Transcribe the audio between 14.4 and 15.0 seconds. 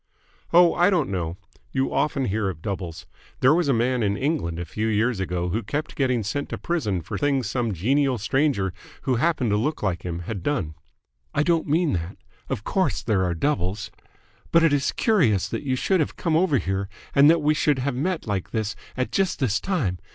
But it is